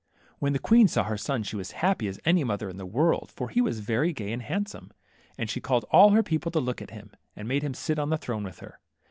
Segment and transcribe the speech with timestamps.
[0.39, 2.87] When the queen saw her son she was as happy as any mother in the
[2.87, 4.89] world, for he was very gay and handsome,
[5.37, 8.09] and she called all her people to look at him, and made him sit on
[8.09, 8.79] the throne with her.